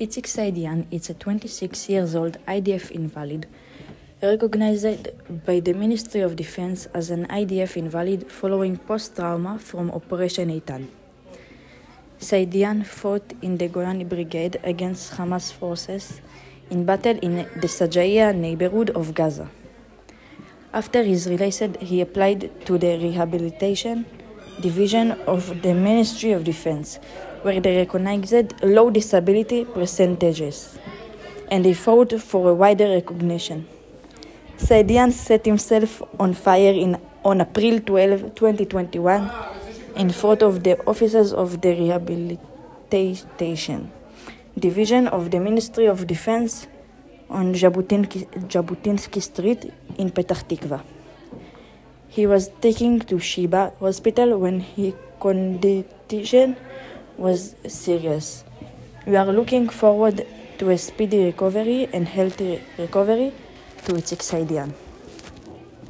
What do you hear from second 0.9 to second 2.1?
is a 26